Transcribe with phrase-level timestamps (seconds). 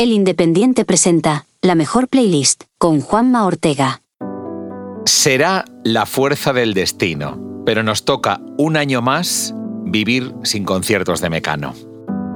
[0.00, 4.00] El Independiente presenta la mejor playlist con Juanma Ortega.
[5.04, 9.52] Será la fuerza del destino, pero nos toca un año más
[9.84, 11.74] vivir sin conciertos de Mecano.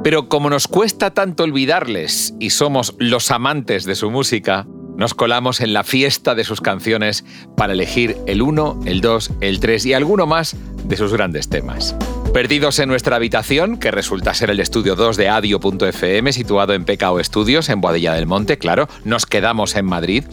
[0.03, 4.67] Pero como nos cuesta tanto olvidarles y somos los amantes de su música,
[4.99, 7.25] nos colamos en la fiesta de sus canciones
[7.57, 10.55] para elegir el 1, el 2, el 3 y alguno más
[10.85, 11.97] de sus grandes temas.
[12.35, 17.21] Perdidos en nuestra habitación, que resulta ser el estudio 2 de adio.fm, situado en PKO
[17.21, 20.25] Estudios, en Boadilla del Monte, claro, nos quedamos en Madrid.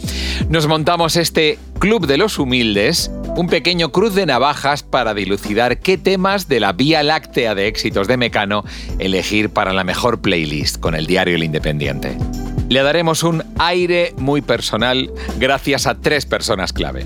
[0.50, 6.00] Nos montamos este Club de los Humildes, un pequeño cruz de navajas para dilucidar qué
[6.00, 8.66] temas de la vía láctea de éxitos de Mecano
[8.98, 12.18] elegir para la mejor playlist con el diario El Independiente.
[12.68, 17.06] Le daremos un aire muy personal gracias a tres personas clave.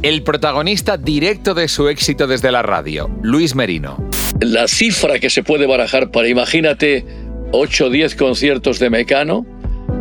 [0.00, 4.11] El protagonista directo de su éxito desde la radio, Luis Merino
[4.44, 7.04] la cifra que se puede barajar para, imagínate,
[7.52, 9.46] 8 o 10 conciertos de Mecano,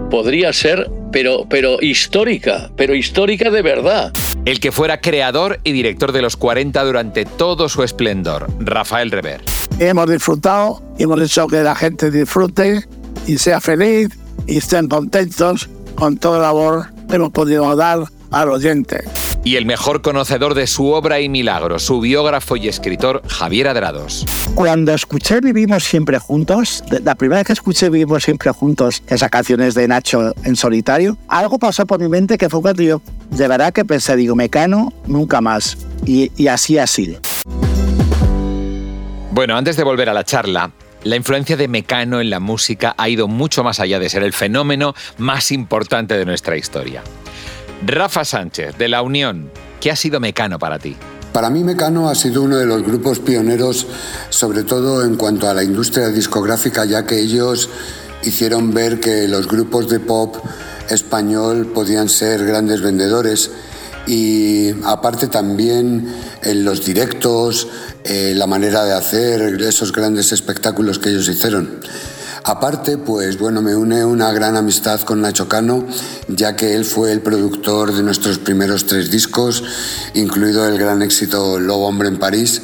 [0.10, 4.14] podría ser, pero, pero histórica, pero histórica de verdad.
[4.46, 9.42] El que fuera creador y director de los 40 durante todo su esplendor, Rafael Rever.
[9.80, 12.86] Hemos disfrutado, hemos hecho que la gente disfrute
[13.28, 14.10] y sea feliz
[14.48, 19.04] y estén contentos con toda la labor que hemos podido dar al oyente
[19.44, 24.26] y el mejor conocedor de su obra y milagros, su biógrafo y escritor Javier Adrados.
[24.56, 29.74] Cuando escuché Vivimos siempre juntos, la primera vez que escuché Vivimos siempre juntos, esas canciones
[29.74, 33.74] de Nacho en solitario, algo pasó por mi mente que fue cuando yo de verdad
[33.74, 35.78] que pensé, digo, Mecano, nunca más.
[36.06, 37.20] Y, y así ha sido.
[39.32, 40.72] Bueno, antes de volver a la charla,
[41.04, 44.34] la influencia de Mecano en la música ha ido mucho más allá de ser el
[44.34, 47.02] fenómeno más importante de nuestra historia.
[47.84, 50.96] Rafa Sánchez, de La Unión, ¿qué ha sido Mecano para ti?
[51.34, 53.88] Para mí Mecano ha sido uno de los grupos pioneros,
[54.30, 57.70] sobre todo en cuanto a la industria discográfica, ya que ellos
[58.24, 60.36] hicieron ver que los grupos de pop
[60.90, 63.50] español podían ser grandes vendedores
[64.06, 67.68] y aparte también en los directos,
[68.04, 71.80] eh, la manera de hacer esos grandes espectáculos que ellos hicieron.
[72.44, 75.86] Aparte, pues bueno, me une una gran amistad con Nacho Cano,
[76.28, 79.64] ya que él fue el productor de nuestros primeros tres discos,
[80.16, 82.64] incluido el gran éxito Lobo Hombre en París.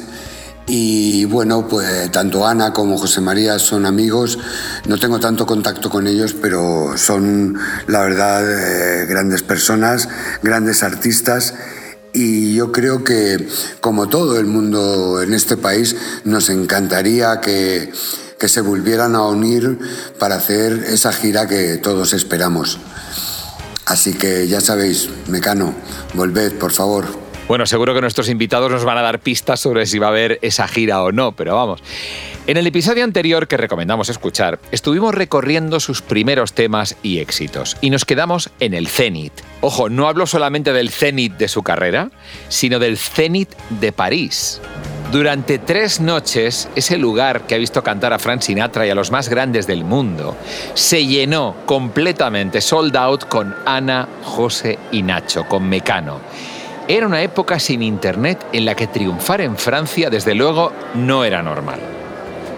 [0.66, 4.38] Y bueno, pues tanto Ana como José María son amigos.
[4.86, 7.56] No tengo tanto contacto con ellos, pero son,
[7.86, 10.08] la verdad, eh, grandes personas,
[10.42, 11.54] grandes artistas.
[12.12, 13.48] Y yo creo que,
[13.80, 17.92] como todo el mundo en este país, nos encantaría que
[18.38, 19.78] que se volvieran a unir
[20.18, 22.78] para hacer esa gira que todos esperamos.
[23.86, 25.74] Así que ya sabéis, Mecano,
[26.14, 27.06] volved, por favor.
[27.48, 30.38] Bueno, seguro que nuestros invitados nos van a dar pistas sobre si va a haber
[30.42, 31.82] esa gira o no, pero vamos.
[32.46, 37.88] En el episodio anterior que recomendamos escuchar, estuvimos recorriendo sus primeros temas y éxitos y
[37.88, 39.32] nos quedamos en el cenit.
[39.62, 42.10] Ojo, no hablo solamente del cenit de su carrera,
[42.50, 43.50] sino del cenit
[43.80, 44.60] de París.
[45.10, 49.10] Durante tres noches, ese lugar que ha visto cantar a Frank Sinatra y a los
[49.10, 50.36] más grandes del mundo
[50.74, 56.20] se llenó completamente, sold out con Ana, José y Nacho, con Mecano.
[56.86, 61.42] Era una época sin internet en la que triunfar en Francia, desde luego, no era
[61.42, 61.80] normal.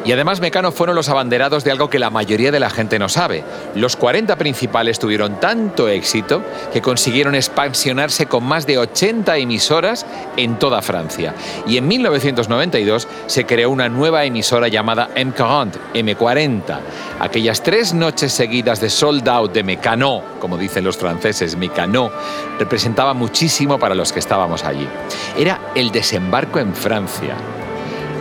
[0.05, 3.09] Y además Mecano fueron los abanderados de algo que la mayoría de la gente no
[3.09, 3.45] sabe.
[3.75, 10.07] Los 40 principales tuvieron tanto éxito que consiguieron expansionarse con más de 80 emisoras
[10.37, 11.35] en toda Francia.
[11.67, 16.79] Y en 1992 se creó una nueva emisora llamada M40, M40.
[17.21, 22.11] Aquellas tres noches seguidas de sold out de Mecano, como dicen los franceses, Mecano,
[22.59, 24.89] representaba muchísimo para los que estábamos allí.
[25.39, 27.37] Era el desembarco en Francia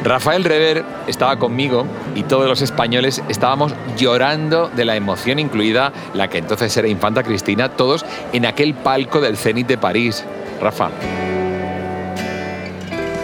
[0.03, 6.29] Rafael Rever estaba conmigo y todos los españoles estábamos llorando de la emoción, incluida la
[6.29, 10.23] que entonces era Infanta Cristina, todos en aquel palco del Cenit de París.
[10.61, 10.89] Rafa.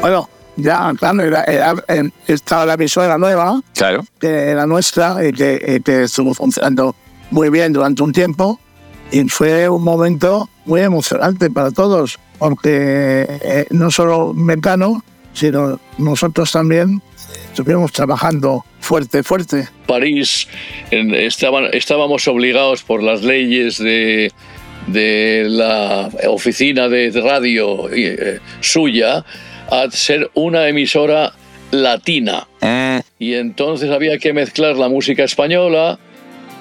[0.02, 1.46] Bueno, ya, claro, era,
[2.28, 4.06] estaba la emisora nueva, claro.
[4.20, 6.96] que era nuestra y que, estuvo funcionando
[7.32, 8.60] muy bien durante un tiempo.
[9.12, 15.04] Y fue un momento muy emocionante para todos, porque eh, no solo Mecano,
[15.36, 17.02] sino nosotros también
[17.50, 19.68] estuvimos trabajando fuerte, fuerte.
[19.86, 20.48] París,
[20.92, 24.32] estaban, estábamos obligados por las leyes de,
[24.88, 29.26] de la oficina de radio eh, suya
[29.70, 31.34] a ser una emisora
[31.72, 32.48] latina.
[32.62, 33.02] Eh.
[33.20, 36.00] Y entonces había que mezclar la música española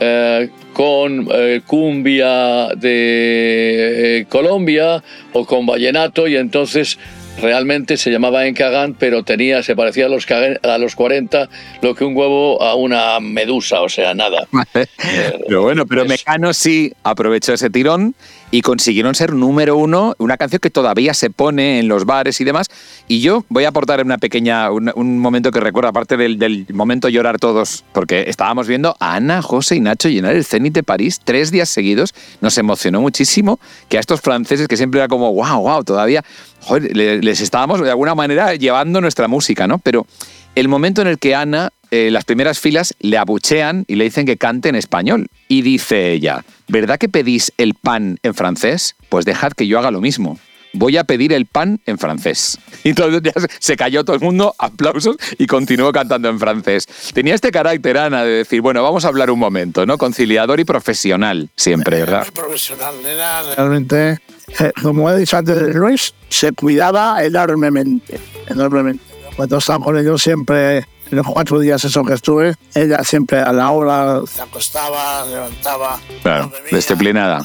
[0.00, 1.29] eh, con
[1.67, 6.99] cumbia de Colombia o con vallenato y entonces
[7.40, 11.48] realmente se llamaba Encagán, pero tenía, se parecía a los, a los 40
[11.82, 14.46] lo que un huevo a una medusa, o sea, nada.
[15.46, 18.14] pero bueno, pero Mecano sí aprovechó ese tirón
[18.50, 22.44] y consiguieron ser número uno, una canción que todavía se pone en los bares y
[22.44, 22.69] demás.
[23.08, 27.08] Y yo voy a aportar una pequeña, un, momento que recuerdo, aparte del, del, momento
[27.08, 31.20] llorar todos, porque estábamos viendo a Ana, José y Nacho llenar el Zenit de París
[31.25, 32.14] tres días seguidos.
[32.41, 33.58] Nos emocionó muchísimo
[33.88, 36.25] que a estos franceses que siempre era como, wow, wow, todavía,
[36.93, 39.79] les estábamos de alguna manera llevando nuestra música, ¿no?
[39.79, 40.06] Pero
[40.55, 44.26] el momento en el que Ana eh, las primeras filas le abuchean y le dicen
[44.26, 45.29] que cante en español.
[45.55, 48.97] Y dice ella, ¿verdad que pedís el pan en francés?
[49.09, 50.37] Pues dejad que yo haga lo mismo.
[50.73, 52.59] Voy a pedir el pan en francés.
[52.83, 56.89] Y entonces ya se cayó todo el mundo, aplausos, y continuó cantando en francés.
[57.15, 59.97] Tenía este carácter, Ana, de decir, bueno, vamos a hablar un momento, ¿no?
[59.97, 62.27] Conciliador y profesional, siempre, ¿verdad?
[62.35, 64.19] Profesional, era realmente,
[64.59, 68.19] eh, como he dicho antes, Luis se cuidaba enormemente,
[68.49, 69.05] enormemente.
[69.37, 73.70] Cuando estaba con ellos siempre los cuatro días eso que estuve, ella siempre a la
[73.70, 75.99] hora se acostaba, levantaba.
[76.22, 77.44] Claro, disciplinada.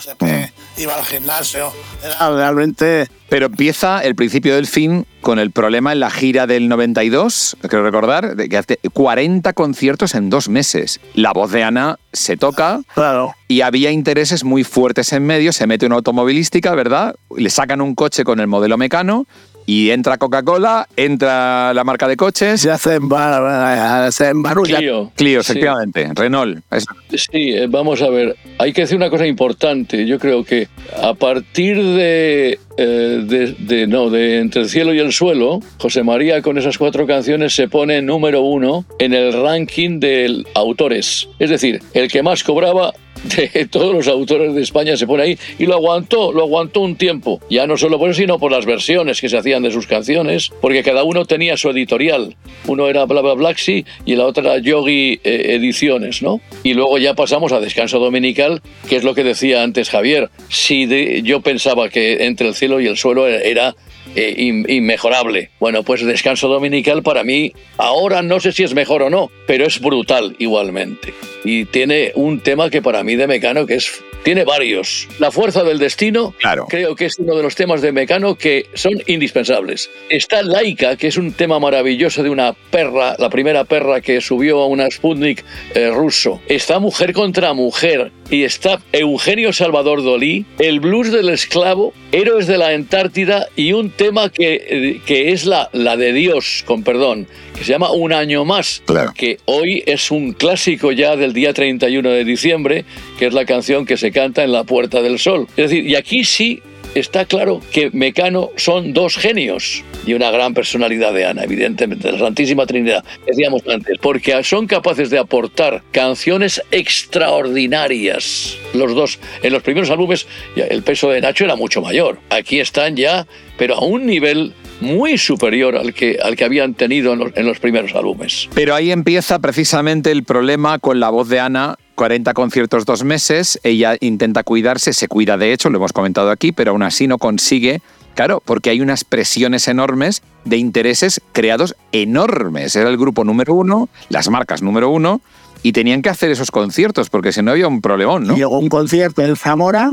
[0.77, 1.71] iba al gimnasio.
[2.03, 3.07] Era realmente.
[3.29, 7.83] Pero empieza el principio del fin con el problema en la gira del 92, quiero
[7.83, 10.99] recordar, que hace 40 conciertos en dos meses.
[11.13, 13.35] La voz de Ana se toca claro.
[13.47, 15.53] y había intereses muy fuertes en medio.
[15.53, 17.15] Se mete una automovilística, ¿verdad?
[17.35, 19.27] Le sacan un coche con el modelo mecano
[19.69, 22.59] y entra Coca-Cola, entra la marca de coches.
[22.59, 24.77] Se hacen, barulla.
[24.79, 25.11] Clio.
[25.15, 26.09] Clio, efectivamente.
[26.15, 26.63] Renault.
[27.11, 28.35] Sí, eh, vamos a ver.
[28.57, 30.07] Hay que decir una cosa importante.
[30.07, 30.69] Yo creo que
[30.99, 36.41] a partir de, eh, de, no, de Entre el cielo y el suelo, José María
[36.41, 41.29] con esas cuatro canciones se pone número uno en el ranking de autores.
[41.37, 42.91] Es decir, el que más cobraba
[43.53, 46.95] de todos los autores de España se pone ahí y lo aguantó, lo aguantó un
[46.95, 47.41] tiempo.
[47.49, 50.51] Ya no solo por eso, sino por las versiones que se hacían de sus canciones,
[50.61, 52.35] porque cada uno tenía su editorial.
[52.67, 56.41] Uno era Bla Bla Blacksy y la otra Yogi eh, Ediciones, ¿no?
[56.63, 60.29] Y luego ya pasamos a Descanso Dominical, que es lo que decía antes Javier.
[60.49, 60.87] Si
[61.23, 63.75] yo pensaba que entre el cielo y el suelo era
[64.15, 64.33] eh,
[64.67, 65.49] inmejorable.
[65.59, 69.65] Bueno, pues Descanso Dominical para mí, ahora no sé si es mejor o no, pero
[69.65, 71.13] es brutal igualmente.
[71.43, 75.07] Y tiene un tema que para mí de Mecano que es tiene varios.
[75.19, 76.65] La fuerza del destino, claro.
[76.67, 79.89] creo que es uno de los temas de Mecano que son indispensables.
[80.09, 84.59] Está Laika, que es un tema maravilloso de una perra, la primera perra que subió
[84.59, 86.41] a una Sputnik eh, ruso.
[86.47, 92.57] Está Mujer contra Mujer y está Eugenio Salvador Dolí, El blues del esclavo, Héroes de
[92.57, 97.27] la Antártida y un tema que, eh, que es la, la de Dios, con perdón,
[97.57, 98.83] que se llama Un año más,
[99.15, 102.85] que hoy es un clásico ya del día 31 de diciembre,
[103.17, 105.47] que es la canción que se canta en La Puerta del Sol.
[105.57, 106.61] Es decir, y aquí sí
[106.95, 112.19] está claro que Mecano son dos genios y una gran personalidad de Ana, evidentemente, la
[112.19, 118.57] Santísima Trinidad, decíamos antes, porque son capaces de aportar canciones extraordinarias.
[118.73, 122.19] Los dos, en los primeros álbumes, el peso de Nacho era mucho mayor.
[122.29, 123.27] Aquí están ya,
[123.57, 127.45] pero a un nivel muy superior al que, al que habían tenido en los, en
[127.45, 128.49] los primeros álbumes.
[128.53, 133.59] Pero ahí empieza precisamente el problema con la voz de Ana 40 conciertos dos meses,
[133.61, 137.17] ella intenta cuidarse, se cuida de hecho, lo hemos comentado aquí, pero aún así no
[137.17, 137.81] consigue,
[138.15, 142.77] claro, porque hay unas presiones enormes de intereses creados enormes.
[142.77, 145.19] Era el grupo número uno, las marcas número uno,
[145.61, 148.37] y tenían que hacer esos conciertos, porque si no había un problemón, ¿no?
[148.37, 149.91] Llegó un concierto en Zamora,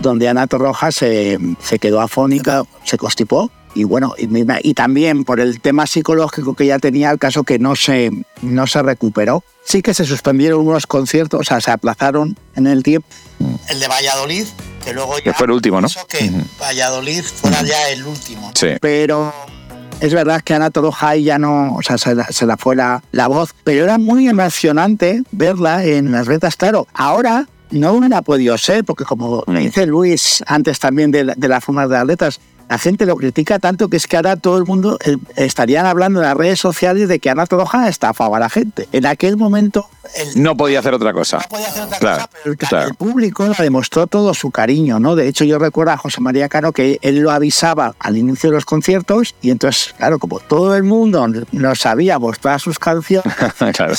[0.00, 5.60] donde Ana Torroja se, se quedó afónica, se constipó, y bueno, y, también por el
[5.60, 9.44] tema psicológico que ya tenía, el caso que no se, no se recuperó.
[9.64, 13.06] Sí que se suspendieron unos conciertos, o sea, se aplazaron en el tiempo.
[13.68, 14.46] El de Valladolid,
[14.82, 15.34] que luego ya...
[15.34, 15.88] fue el último, ¿no?
[16.08, 18.50] Que Valladolid fuera ya el último.
[18.54, 18.68] Sí.
[18.80, 19.34] Pero
[20.00, 23.84] es verdad que Ana Torojay ya no, o sea, se la, fue la, voz, pero
[23.84, 26.86] era muy emocionante verla en las retas, claro.
[26.94, 31.90] Ahora no hubiera podido ser, porque como dice Luis antes también de, de las formas
[31.90, 35.16] de atletas, la gente lo critica tanto que es que ahora todo el mundo eh,
[35.36, 38.88] estarían hablando en las redes sociales de que Ana Todoja estafaba a la gente.
[38.92, 39.88] En aquel momento...
[40.34, 41.38] no podía hacer otra cosa.
[41.38, 45.14] No podía hacer otra cosa, pero el, público le demostró todo su cariño, ¿no?
[45.14, 48.56] De hecho, yo recuerdo a José María Cano que él lo avisaba al inicio de
[48.56, 53.32] los conciertos y entonces, claro, como todo el mundo no sabíamos todas sus canciones,
[53.74, 53.94] claro.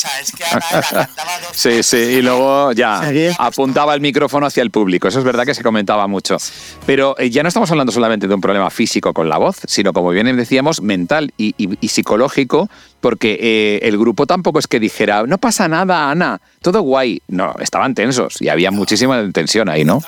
[1.54, 3.02] sí, sí, y luego ya
[3.40, 5.08] apuntaba el micrófono hacia el público.
[5.08, 6.38] Eso es verdad que se comentaba mucho.
[6.86, 9.94] Pero eh, ya no estamos hablando solamente de un problema físico con la voz, sino
[9.94, 11.54] como bien decíamos, mental y,
[11.88, 12.70] psicológico,
[13.02, 17.22] porque eh, el grupo tampoco es que dijera, no pasa nada, Ana, todo guay.
[17.28, 20.02] No, estaban tensos y había muchísima tensión ahí, ¿no?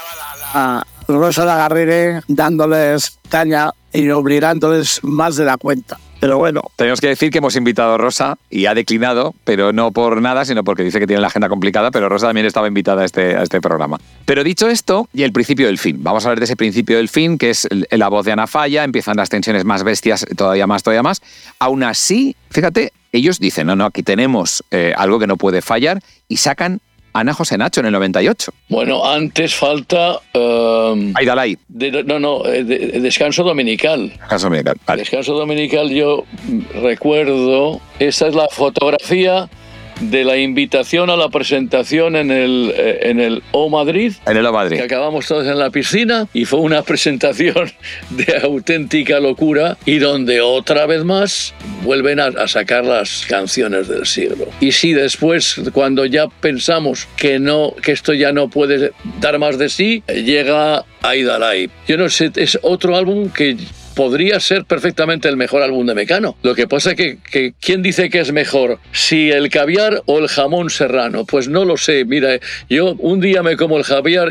[1.08, 5.98] Rosa Garrire dándoles caña y obligándoles más de la cuenta.
[6.20, 6.62] Pero bueno.
[6.76, 10.44] Tenemos que decir que hemos invitado a Rosa y ha declinado, pero no por nada,
[10.46, 13.38] sino porque dice que tiene la agenda complicada, pero Rosa también estaba invitada a este,
[13.38, 14.00] a este programa.
[14.26, 15.98] Pero dicho esto, y el principio del fin.
[16.02, 18.84] Vamos a hablar de ese principio del fin, que es la voz de Ana Falla,
[18.84, 21.22] empiezan las tensiones más bestias, todavía más, todavía más.
[21.58, 26.02] Aún así, fíjate, ellos dicen, no, no, aquí tenemos eh, algo que no puede fallar
[26.28, 26.82] y sacan
[27.14, 28.52] Ana José Nacho en el 98.
[28.70, 30.20] Bueno, antes falta...
[30.34, 31.58] Um, Aidalay.
[32.06, 34.10] no, no, eh, descanso dominical.
[34.10, 35.02] Descanso dominical, vale.
[35.02, 36.26] Descanso dominical, yo
[36.82, 39.50] recuerdo, esa es la fotografía
[40.00, 44.14] de la invitación a la presentación en el, eh, en el O Madrid.
[44.26, 44.78] En el O Madrid.
[44.78, 47.72] Que acabamos todos en la piscina y fue una presentación
[48.10, 51.54] de auténtica locura y donde otra vez más
[51.84, 54.48] vuelven a, sacar las canciones del siglo.
[54.60, 59.58] Y si después, cuando ya pensamos que no, que esto ya no puede dar más
[59.58, 61.72] de sí, llega Aida Live.
[61.88, 63.58] Yo no sé, es otro álbum que
[64.00, 66.38] podría ser perfectamente el mejor álbum de Mecano.
[66.42, 68.80] Lo que pasa es que, ¿quién dice que es mejor?
[68.94, 71.26] ¿Si el caviar o el jamón serrano?
[71.26, 72.06] Pues no lo sé.
[72.06, 72.40] Mira,
[72.70, 74.30] yo un día me como el caviar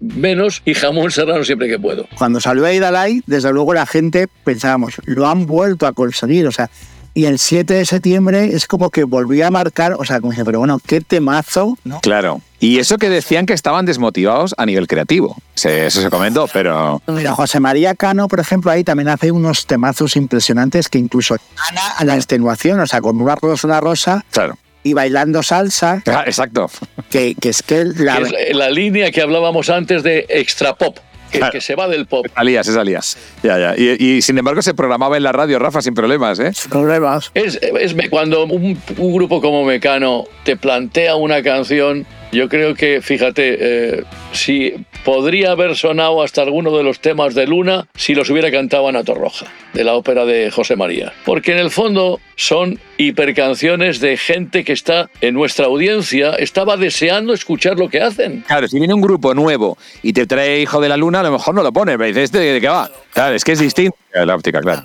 [0.00, 2.08] menos y jamón serrano siempre que puedo.
[2.16, 6.46] Cuando salió Aidalay, desde luego la gente pensábamos, lo han vuelto a conseguir.
[6.46, 6.70] O sea,
[7.14, 10.44] y el 7 de septiembre es como que volvía a marcar, o sea, como dije,
[10.44, 12.00] pero bueno, qué temazo, ¿no?
[12.00, 12.40] Claro.
[12.60, 15.36] Y eso que decían que estaban desmotivados a nivel creativo.
[15.54, 17.00] eso se comentó, pero...
[17.06, 21.36] Mira, José María Cano, por ejemplo, ahí también hace unos temazos impresionantes que incluso
[21.68, 24.24] Ana a la extenuación, o sea, con una rosa, una rosa.
[24.30, 26.02] Claro y bailando salsa.
[26.06, 26.70] Ah, exacto.
[27.10, 28.16] Que, que es que la...
[28.16, 30.98] es la línea que hablábamos antes de extra pop
[31.30, 32.26] que, se va del pop.
[32.34, 33.16] Salías, es Alías.
[33.42, 33.74] Ya, ya.
[33.76, 36.52] Y, sin embargo se programaba en la radio, Rafa, sin problemas, ¿eh?
[36.52, 37.30] Sin problemas.
[37.34, 43.00] Es, es cuando un, un, grupo como Mecano te plantea una canción yo creo que,
[43.02, 48.30] fíjate, eh, si podría haber sonado hasta alguno de los temas de Luna si los
[48.30, 51.12] hubiera cantado Ana Torroja, de la ópera de José María.
[51.24, 57.32] Porque en el fondo son hipercanciones de gente que está en nuestra audiencia, estaba deseando
[57.32, 58.44] escuchar lo que hacen.
[58.46, 61.32] Claro, si viene un grupo nuevo y te trae Hijo de la Luna, a lo
[61.32, 62.90] mejor no lo pone, me dices, ¿este de qué va?
[63.12, 64.82] Claro, es que es distinto la óptica, claro.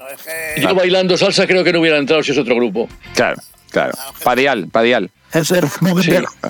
[0.57, 2.87] Yo bailando salsa creo que no hubiera entrado si es otro grupo.
[3.13, 3.41] Claro,
[3.71, 3.93] claro.
[4.23, 5.65] Padial, Padial es el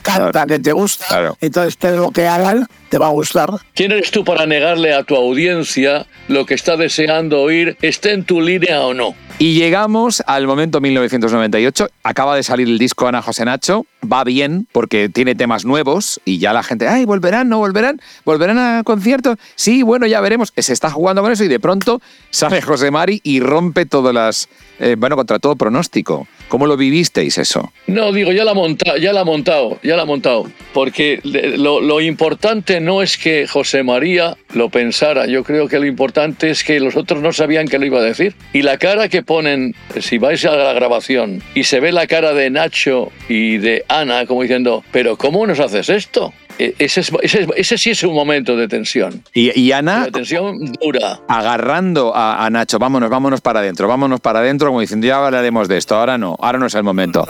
[0.04, 1.34] canta que te gusta.
[1.42, 3.50] Entonces, todo lo que hagan te va a gustar.
[3.74, 8.24] ¿Quién eres tú para negarle a tu audiencia lo que está deseando oír, esté en
[8.24, 9.14] tu línea o no?
[9.38, 11.90] Y llegamos al momento 1998.
[12.04, 13.86] Acaba de salir el disco Ana José Nacho.
[14.02, 18.58] Va bien porque tiene temas nuevos y ya la gente, ay, volverán, no volverán, volverán
[18.58, 19.36] a conciertos.
[19.56, 20.54] Sí, bueno, ya veremos.
[20.56, 24.48] Se está jugando con eso y de pronto sale José Mari y rompe todas las,
[24.80, 26.28] eh, bueno, contra todo pronóstico.
[26.48, 27.74] ¿Cómo lo vivisteis eso?
[27.88, 30.50] No, digo, ya la ha montado, ya la ha montado, ya la ha montado.
[30.74, 35.26] Porque lo, lo importante no es que José María lo pensara.
[35.26, 38.04] Yo creo que lo importante es que los otros no sabían que lo iba a
[38.04, 38.36] decir.
[38.54, 42.34] Y la cara que ponen, si vais a la grabación y se ve la cara
[42.34, 46.32] de Nacho y de Ana como diciendo, pero ¿cómo nos haces esto?
[46.60, 47.02] E, ese,
[47.56, 49.24] ese, sí es un momento de tensión.
[49.34, 50.06] Y, Ana.
[50.06, 51.20] De tensión dura.
[51.28, 55.78] Agarrando a, Nacho, vámonos, vámonos para adentro, vámonos para adentro, como diciendo, ya hablaremos de
[55.78, 57.28] esto, ahora no, ahora no es el momento.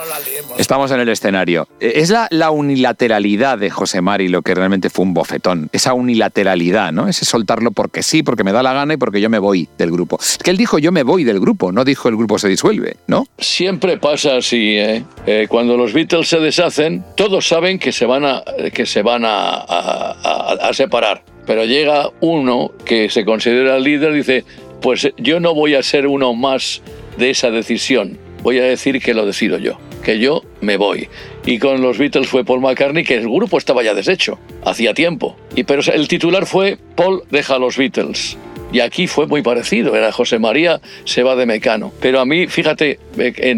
[0.58, 1.68] Estamos en el escenario.
[1.80, 5.70] E, es la, la, unilateralidad de José Mari lo que realmente fue un bofetón.
[5.72, 7.08] Esa unilateralidad, ¿no?
[7.08, 9.92] Ese soltarlo porque sí, porque me da la gana y porque yo me voy del
[9.92, 10.18] grupo.
[10.22, 12.98] Es que él dijo yo me voy del grupo, no dijo el grupo se disuelve,
[13.08, 13.28] ¿no?
[13.38, 15.04] Siempre pasa así, ¿eh?
[15.26, 18.44] eh cuando los Beatles se deshacen, todos saben que se van a.
[18.74, 21.24] Que se van a, separar.
[21.46, 24.44] Pero llega uno que se considera el líder y dice,
[24.82, 26.82] pues yo no voy a ser uno más
[27.18, 31.08] de esa decisión, voy a decir que lo decido yo, que yo me voy.
[31.46, 35.38] Y con los Beatles fue Paul McCartney, que el grupo estaba ya deshecho, hacía tiempo.
[35.56, 38.38] Y pero el titular fue Paul deja los Beatles.
[38.72, 41.94] Y aquí fue muy parecido, era José María se va de Mecano.
[42.02, 43.00] Pero a mí, fíjate,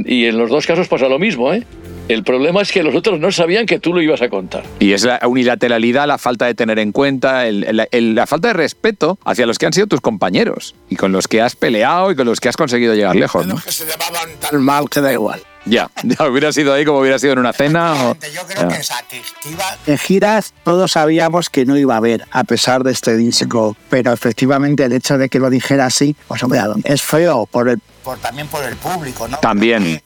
[0.05, 1.63] y en los dos casos pasa lo mismo, ¿eh?
[2.07, 4.63] El problema es que los otros no sabían que tú lo ibas a contar.
[4.79, 9.45] Y es la unilateralidad, la falta de tener en cuenta, la falta de respeto hacia
[9.45, 12.39] los que han sido tus compañeros y con los que has peleado y con los
[12.39, 13.45] que has conseguido llegar lejos.
[13.45, 13.57] ¿no?
[13.57, 15.41] que se llevaban tan mal que da igual.
[15.65, 18.15] Ya, ya hubiera sido ahí como hubiera sido en una cena.
[18.33, 22.91] Yo creo que En giras todos sabíamos que no iba a haber, a pesar de
[22.91, 27.45] este disco, pero efectivamente el hecho de que lo dijera así, pues hombre, es feo
[27.47, 29.37] por el, por, también por el público, ¿no?
[29.39, 30.01] También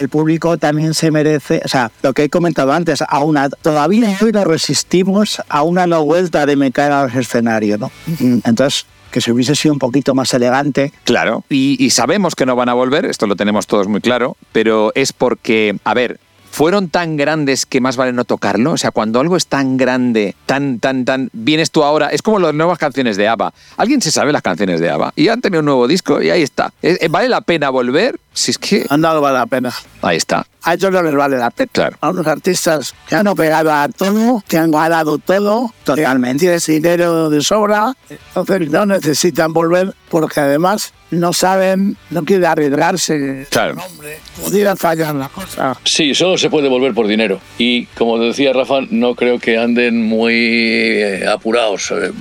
[0.00, 4.16] el público también se merece, o sea, lo que he comentado antes, a una, todavía
[4.20, 7.90] hoy nos resistimos a una no vuelta de me caer al escenario, ¿no?
[8.20, 10.92] Entonces, que se hubiese sido un poquito más elegante.
[11.04, 14.36] Claro, y, y sabemos que no van a volver, esto lo tenemos todos muy claro,
[14.52, 18.72] pero es porque, a ver, fueron tan grandes que más vale no tocarlo.
[18.72, 22.38] O sea, cuando algo es tan grande, tan, tan, tan, vienes tú ahora, es como
[22.38, 23.52] las nuevas canciones de ABBA.
[23.76, 25.12] ¿Alguien se sabe las canciones de ABBA?
[25.16, 26.72] Y han tenido un nuevo disco y ahí está.
[26.82, 28.18] Eh, eh, ¿Vale la pena volver?
[28.32, 28.86] Si es que...
[28.88, 29.72] Han dado vale la pena.
[30.02, 30.46] Ahí está.
[30.62, 31.70] A ellos no les vale la pena.
[31.72, 31.96] Claro.
[32.00, 36.40] A unos artistas que han operado a todo, que han ganado todo, totalmente.
[36.40, 43.46] Tienes dinero de sobra, entonces no necesitan volver porque además no saben, no quieren arriesgarse.
[43.50, 43.76] Claro.
[43.84, 45.76] Hombre, pudiera fallar la cosa.
[45.84, 47.40] Sí, solo se puede volver por dinero.
[47.56, 51.90] Y como decía Rafa, no creo que anden muy eh, apurados.
[51.92, 52.12] Eh,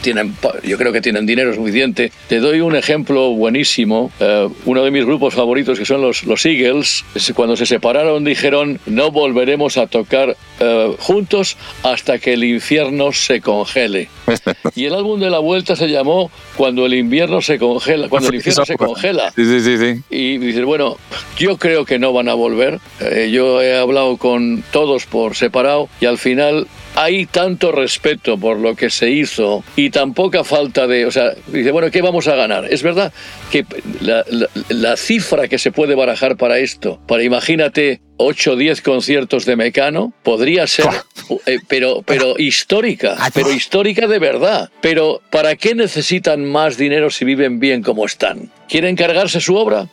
[0.00, 2.10] Tienen, yo creo que tienen dinero suficiente.
[2.28, 4.10] Te doy un ejemplo buenísimo.
[4.20, 8.24] Eh, uno de mis grupos favoritos, que son los, los Eagles, es cuando se separaron
[8.24, 14.08] dijeron no volveremos a tocar eh, juntos hasta que el infierno se congele.
[14.74, 18.34] Y el álbum de la vuelta se llamó Cuando el invierno se congela, cuando el
[18.36, 19.32] infierno se congela.
[19.32, 20.02] Sí, sí, sí, sí.
[20.10, 20.96] Y dices, bueno,
[21.38, 22.78] yo creo que no van a volver.
[23.00, 28.58] Eh, yo he hablado con todos por separado y al final hay tanto respeto por
[28.58, 31.06] lo que se hizo y tan poca falta de...
[31.06, 32.66] O sea, dice, bueno, ¿qué vamos a ganar?
[32.72, 33.12] Es verdad
[33.50, 33.66] que
[34.00, 38.82] la, la- la cifra que se puede barajar para esto, para imagínate 8 o 10
[38.82, 40.86] conciertos de Mecano, podría ser,
[41.46, 44.70] eh, pero, pero histórica, pero histórica de verdad.
[44.80, 48.50] Pero ¿para qué necesitan más dinero si viven bien como están?
[48.68, 49.88] ¿Quieren cargarse su obra?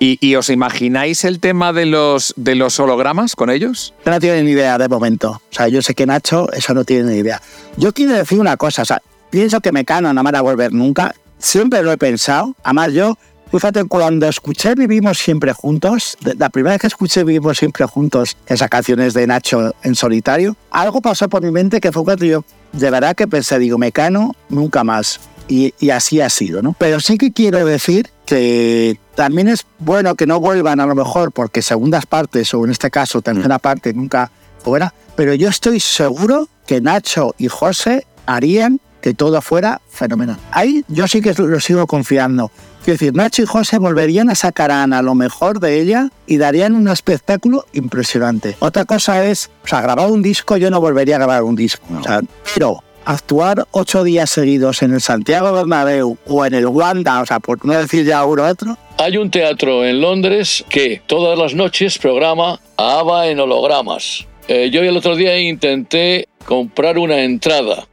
[0.00, 3.94] ¿Y, y os imagináis el tema de los, de los hologramas con ellos?
[4.04, 5.30] No tienen ni idea de momento.
[5.50, 7.40] O sea, yo sé que Nacho eso no tiene ni idea.
[7.76, 10.72] Yo quiero decir una cosa, o sea, pienso que Mecano no me va a volver
[10.72, 11.14] nunca.
[11.38, 12.54] Siempre lo he pensado.
[12.62, 13.16] Además, yo,
[13.50, 18.68] fíjate, cuando escuché Vivimos Siempre Juntos, la primera vez que escuché Vivimos Siempre Juntos, esas
[18.68, 22.90] canciones de Nacho en solitario, algo pasó por mi mente que fue cuando yo, de
[22.90, 25.20] verdad que pensé, digo, Mecano, nunca más.
[25.50, 26.76] Y, y así ha sido, ¿no?
[26.78, 31.32] Pero sí que quiero decir que también es bueno que no vuelvan a lo mejor
[31.32, 34.30] porque segundas partes o en este caso tercera parte nunca
[34.62, 40.36] fuera, pero yo estoy seguro que Nacho y José harían que todo fuera fenomenal.
[40.52, 42.50] Ahí yo sí que lo sigo confiando.
[42.84, 46.38] Quiero decir, Nacho y José volverían a sacar a Ana lo mejor de ella y
[46.38, 48.56] darían un espectáculo impresionante.
[48.60, 51.84] Otra cosa es, o sea, grabar un disco, yo no volvería a grabar un disco.
[51.98, 52.20] O sea,
[52.54, 57.40] pero actuar ocho días seguidos en el Santiago Bernabéu o en el Wanda, o sea,
[57.40, 61.98] por no decir ya uno otro, Hay un teatro en Londres que todas las noches
[61.98, 64.26] programa a ABBA en hologramas.
[64.46, 67.86] Eh, yo el otro día intenté comprar una entrada.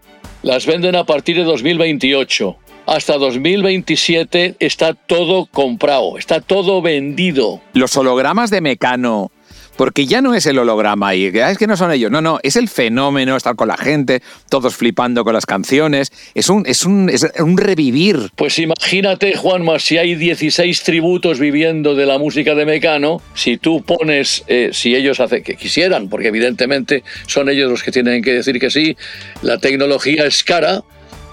[0.45, 2.55] Las venden a partir de 2028.
[2.85, 7.61] Hasta 2027 está todo comprado, está todo vendido.
[7.73, 9.31] Los hologramas de Mecano.
[9.75, 12.11] Porque ya no es el holograma y "Ah, es que no son ellos.
[12.11, 16.11] No, no, es el fenómeno, estar con la gente, todos flipando con las canciones.
[16.33, 18.29] Es un, es un, es un revivir.
[18.35, 23.83] Pues imagínate, Juanma, si hay 16 tributos viviendo de la música de Mecano, si tú
[23.83, 28.33] pones, eh, si ellos hace, que quisieran, porque evidentemente son ellos los que tienen que
[28.33, 28.95] decir que sí,
[29.41, 30.83] la tecnología es cara,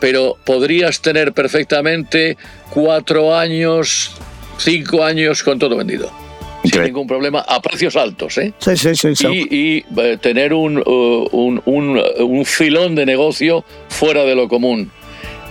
[0.00, 2.37] pero podrías tener perfectamente
[2.70, 4.11] cuatro años,
[4.59, 6.21] cinco años con todo vendido.
[6.64, 8.53] Sin ningún problema, a precios altos, ¿eh?
[8.59, 9.16] Sí, sí, sí.
[9.16, 9.27] sí.
[9.29, 14.48] y, y, eh, tener un, uh, un, un, un filón de negocio fuera de lo
[14.48, 14.90] común.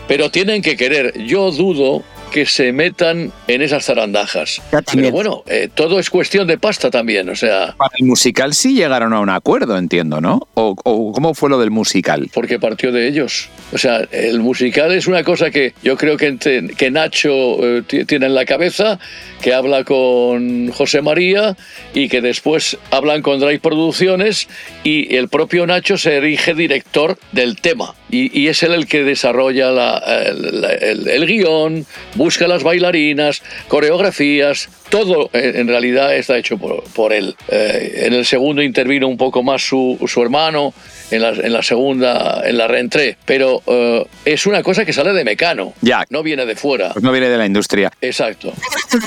[0.07, 1.23] Pero tienen que querer.
[1.25, 4.61] Yo dudo que se metan en esas zarandajas.
[4.91, 7.29] Pero bueno, eh, todo es cuestión de pasta también.
[7.29, 10.47] O sea, Para el musical sí llegaron a un acuerdo, entiendo, ¿no?
[10.55, 12.29] ¿O, o cómo fue lo del musical?
[12.33, 13.49] porque partió de ellos.
[13.73, 16.37] O sea, el musical es una cosa que yo creo que,
[16.77, 17.31] que Nacho
[17.65, 18.99] eh, ti- tiene en la cabeza,
[19.41, 21.55] que habla con José María
[21.93, 24.47] y que después hablan con Drive Producciones
[24.83, 27.93] y el propio Nacho se erige director del tema.
[28.09, 31.85] Y, y es él el que desarrolla la- el, el- el guion,
[32.21, 37.35] busca las bailarinas, coreografías, todo en realidad está hecho por, por él.
[37.47, 40.73] Eh, en el segundo intervino un poco más su, su hermano,
[41.09, 43.17] en la, en la segunda, en la reentré.
[43.25, 46.05] Pero eh, es una cosa que sale de Mecano, Ya.
[46.09, 46.91] no viene de fuera.
[46.93, 47.91] Pues no viene de la industria.
[48.01, 48.53] Exacto.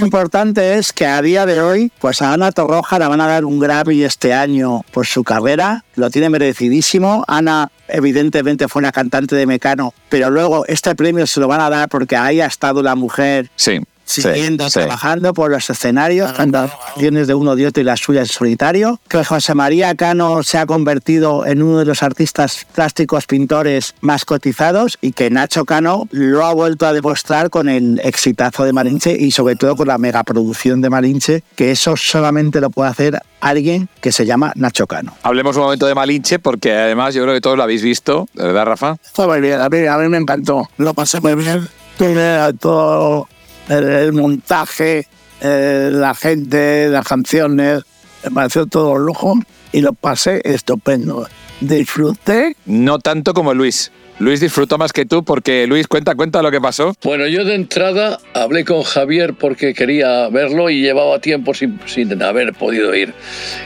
[0.01, 3.27] Lo importante es que a día de hoy, pues a Ana Torroja le van a
[3.29, 7.25] dar un Grammy este año por su carrera, lo tiene merecidísimo.
[7.29, 11.71] Ana, evidentemente, fue una cantante de Mecano, pero luego este premio se lo van a
[11.71, 13.81] dar porque ahí ha estado la mujer Sí.
[14.07, 14.79] siguiendo, sí, sí.
[14.81, 19.01] trabajando por los escenarios, cantando canciones de uno de otro y las suyas en solitario.
[19.09, 24.27] Que José María Cano se ha convertido en uno de los artistas plásticos pintores más
[24.27, 29.17] cotizados y que Nacho Cano lo ha vuelto a demostrar con el exitazo de Malinche
[29.19, 33.89] y sobre todo con la megaproducción de Malinche, que eso solamente lo puede hacer alguien
[34.03, 35.15] que se llama Nacho Cano.
[35.23, 38.67] Hablemos un momento de Malinche porque además yo creo que todos lo habéis visto, ¿verdad,
[38.67, 38.97] Rafa?
[39.15, 40.69] Fue muy bien, a mí, a mí me encantó.
[40.77, 41.67] Lo pasé muy bien.
[41.99, 43.29] Tiene todo
[43.69, 45.07] el, el montaje,
[45.41, 47.83] eh, la gente, las canciones,
[48.25, 49.39] me pareció todo lujo
[49.73, 51.29] y lo pasé estupendo.
[51.61, 52.57] Disfruté.
[52.67, 53.93] No tanto como Luis.
[54.19, 56.95] Luis disfrutó más que tú porque Luis cuenta cuenta lo que pasó.
[57.03, 62.23] Bueno, yo de entrada hablé con Javier porque quería verlo y llevaba tiempo sin, sin
[62.23, 63.13] haber podido ir.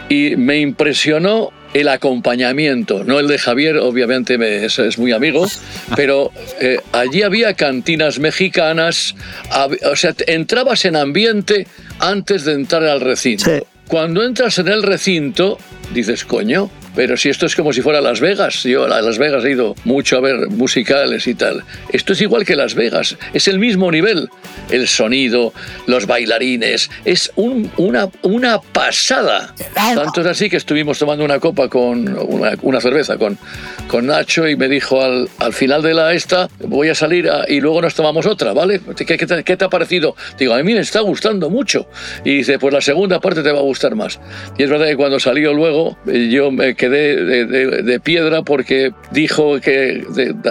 [0.08, 5.46] Y me impresionó el acompañamiento, no el de Javier, obviamente me, es, es, muy amigo,
[5.96, 9.14] pero eh, allí había cantinas mexicanas,
[9.50, 11.66] hab, o sea, entrabas en ambiente
[11.98, 13.44] antes de entrar al recinto.
[13.44, 13.62] Sí.
[13.86, 15.58] Cuando entras en el recinto,
[15.94, 19.44] dices, coño, pero si esto es como si fuera Las Vegas, yo a Las Vegas
[19.44, 21.64] he ido mucho a ver musicales y tal.
[21.92, 24.28] Esto es igual que Las Vegas, es el mismo nivel.
[24.70, 25.52] El sonido,
[25.86, 29.54] los bailarines, es un, una, una pasada.
[29.74, 33.38] Tanto es así que estuvimos tomando una copa con una, una cerveza con,
[33.86, 37.44] con Nacho y me dijo al, al, final de la esta, voy a salir a,
[37.48, 38.80] y luego nos tomamos otra, ¿vale?
[38.96, 40.16] ¿Qué, qué, te, ¿Qué, te, ha parecido?
[40.38, 41.88] Digo, a mí me está gustando mucho.
[42.24, 44.20] Y dice, pues la segunda parte te va a gustar más.
[44.56, 48.92] Y es verdad que cuando salió luego, yo me quedé de, de, de piedra porque
[49.10, 50.04] dijo que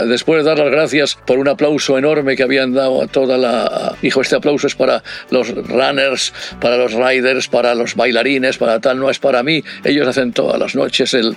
[0.07, 3.95] después de dar las gracias por un aplauso enorme que habían dado a toda la...
[4.01, 8.99] Dijo, este aplauso es para los runners, para los riders, para los bailarines, para tal,
[8.99, 9.63] no es para mí.
[9.83, 11.35] Ellos hacen todas las noches el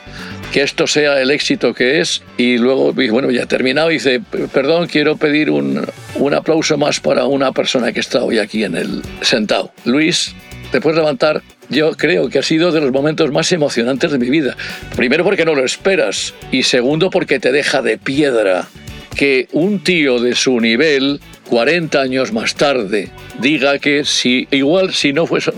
[0.52, 2.22] que esto sea el éxito que es.
[2.36, 4.20] Y luego, bueno, ya terminado, dice,
[4.52, 5.86] perdón, quiero pedir un,
[6.16, 9.72] un aplauso más para una persona que está hoy aquí en el sentado.
[9.84, 10.34] Luis,
[10.70, 14.28] te puedes levantar yo creo que ha sido de los momentos más emocionantes de mi
[14.28, 14.56] vida.
[14.96, 18.68] Primero porque no lo esperas y segundo porque te deja de piedra
[19.16, 25.12] que un tío de su nivel 40 años más tarde diga que si igual si
[25.12, 25.52] no fuese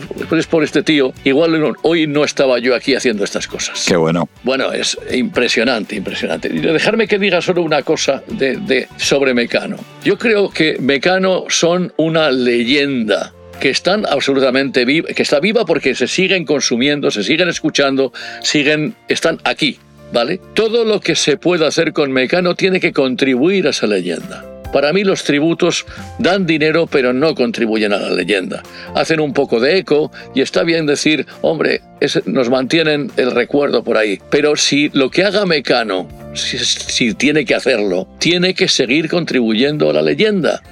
[0.51, 3.85] por este tío, igual no, hoy no estaba yo aquí haciendo estas cosas.
[3.87, 4.29] Qué bueno.
[4.43, 6.49] Bueno, es impresionante, impresionante.
[6.49, 9.77] Y dejarme que diga solo una cosa de, de, sobre Mecano.
[10.03, 16.09] Yo creo que Mecano son una leyenda que están absolutamente que está viva porque se
[16.09, 19.79] siguen consumiendo, se siguen escuchando, siguen, están aquí,
[20.13, 20.41] ¿vale?
[20.55, 24.45] Todo lo que se pueda hacer con Mecano tiene que contribuir a esa leyenda.
[24.73, 25.87] Para mí los tributos
[26.19, 28.65] dan dinero pero no contribuyen a la leyenda.
[28.97, 31.83] Hacen un poco de eco y está bien decir, hombre,
[32.27, 34.19] nos mantienen el recuerdo por ahí.
[34.29, 39.93] Pero si lo que haga Mecano, si tiene que hacerlo, tiene que seguir contribuyendo a
[39.93, 40.63] la leyenda.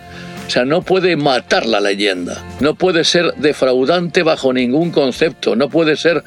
[0.51, 5.69] O sea, no puede matar la leyenda, no puede ser defraudante bajo ningún concepto, no
[5.69, 6.25] puede ser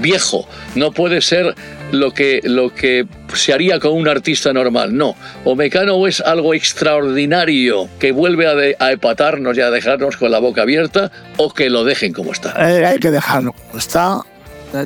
[0.00, 1.54] viejo, no puede ser
[1.92, 4.96] lo que, lo que se haría con un artista normal.
[4.96, 10.16] No, o Mecano es algo extraordinario que vuelve a, de, a epatarnos y a dejarnos
[10.16, 12.52] con la boca abierta, o que lo dejen como está.
[12.68, 14.20] Eh, hay que dejarlo como está.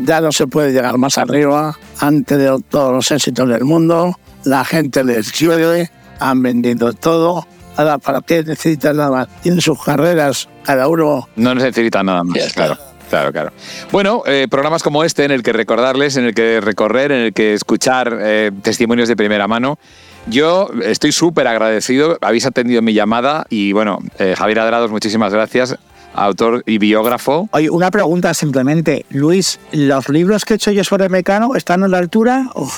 [0.03, 1.75] Ya no se puede llegar más arriba.
[2.01, 7.99] Antes de todos los éxitos del mundo, la gente les llueve, han vendido todo Ahora,
[7.99, 9.29] ¿para qué necesitan nada más?
[9.43, 11.29] Tienen sus carreras, cada uno.
[11.37, 12.77] No necesitan nada más, claro.
[13.11, 13.53] Claro, claro.
[13.93, 17.33] Bueno, eh, programas como este en el que recordarles, en el que recorrer, en el
[17.33, 19.79] que escuchar eh, testimonios de primera mano.
[20.27, 25.77] Yo estoy súper agradecido, habéis atendido mi llamada y bueno, eh, Javier Adrados, muchísimas gracias
[26.15, 27.49] autor y biógrafo.
[27.53, 29.05] Oye, una pregunta simplemente.
[29.11, 32.71] Luis, ¿los libros que he hecho yo sobre Mecano están a la altura o,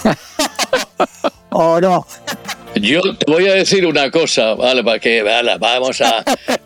[1.51, 2.07] o no?
[2.81, 6.23] Yo te voy a decir una cosa, vale, para que vale, vamos a.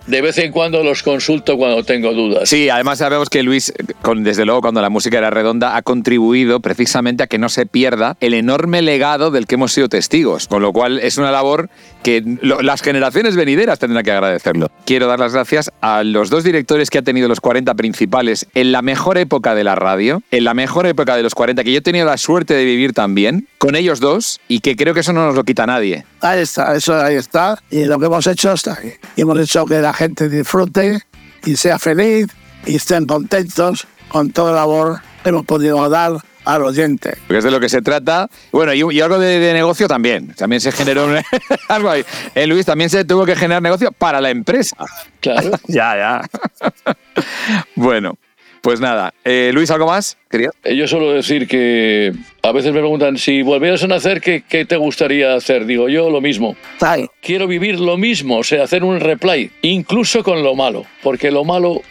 [0.07, 2.49] De vez en cuando los consulto cuando tengo dudas.
[2.49, 6.61] Sí, además sabemos que Luis, con, desde luego, cuando la música era redonda, ha contribuido
[6.61, 10.49] precisamente a que no se pierda el enorme legado del que hemos sido testigos.
[10.49, 11.71] Con lo cual es una labor
[12.03, 14.71] que las generaciones venideras tendrán que agradecerlo.
[14.85, 18.73] Quiero dar las gracias a los dos directores que ha tenido los 40 principales en
[18.73, 21.79] la mejor época de la radio, en la mejor época de los 40, que yo
[21.79, 25.13] he tenido la suerte de vivir también, con ellos dos, y que creo que eso
[25.13, 26.05] no nos lo quita nadie.
[26.21, 27.63] Ahí está, eso ahí está.
[27.71, 28.93] Y lo que hemos hecho está ahí.
[29.17, 31.01] Y hemos hecho que la gente disfrute
[31.45, 32.29] y sea feliz
[32.67, 36.13] y estén contentos con toda la labor que hemos podido dar
[36.45, 37.17] al oyente.
[37.27, 38.29] Porque es de lo que se trata.
[38.53, 40.35] Bueno, y, y algo de, de, negocio también.
[40.35, 41.17] También se generó un,
[41.69, 42.05] algo ahí.
[42.35, 44.77] En Luis también se tuvo que generar negocio para la empresa.
[45.21, 45.51] Claro.
[45.67, 46.95] ya, ya.
[47.75, 48.19] bueno,
[48.63, 49.15] pues nada.
[49.25, 50.17] Eh, Luis, ¿algo más?
[50.31, 50.53] ¿Querías?
[50.65, 52.13] Yo suelo decir que
[52.45, 55.67] a veces me preguntan si volvieras a nacer, ¿qué, ¿qué, te gustaría hacer?
[55.67, 56.55] Digo yo lo mismo.
[56.81, 57.07] Ay.
[57.21, 61.43] Quiero vivir lo mismo, o sea, hacer un replay, incluso con lo malo, porque lo
[61.43, 61.83] malo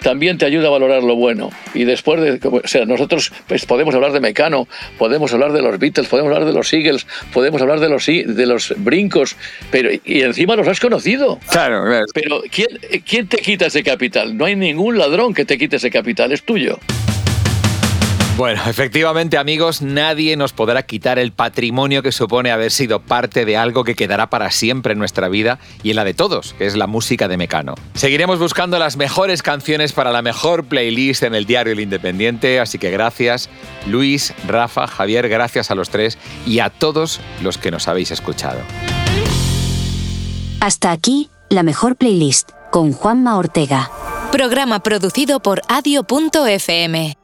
[0.00, 1.50] también te ayuda a valorar lo bueno.
[1.74, 5.76] Y después de, o sea, nosotros pues, podemos hablar de Mecano, podemos hablar de los
[5.80, 9.34] Beatles, podemos hablar de los Eagles, podemos hablar de los, de los brincos,
[9.72, 11.40] pero y encima los has conocido.
[11.50, 12.06] Claro, claro.
[12.14, 12.68] Pero ¿quién,
[13.04, 14.36] ¿quién te quita ese capital?
[14.36, 16.78] No hay ningún ladrón que te quite ese capital, es tuyo.
[18.38, 23.56] Bueno, efectivamente, amigos, nadie nos podrá quitar el patrimonio que supone haber sido parte de
[23.56, 26.76] algo que quedará para siempre en nuestra vida y en la de todos, que es
[26.76, 27.74] la música de Mecano.
[27.94, 32.78] Seguiremos buscando las mejores canciones para la mejor playlist en el diario El Independiente, así
[32.78, 33.50] que gracias
[33.88, 38.60] Luis, Rafa, Javier, gracias a los tres y a todos los que nos habéis escuchado.
[40.60, 43.90] Hasta aquí, la mejor playlist, con Juanma Ortega.
[44.30, 47.16] Programa producido por adio.fm.